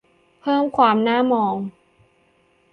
[0.41, 1.55] เพิ่มความน่ามอง